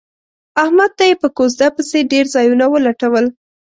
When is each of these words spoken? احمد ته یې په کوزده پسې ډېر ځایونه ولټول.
احمد 0.63 0.91
ته 0.97 1.03
یې 1.09 1.15
په 1.21 1.27
کوزده 1.37 1.67
پسې 1.75 1.99
ډېر 2.11 2.25
ځایونه 2.35 2.65
ولټول. 2.69 3.25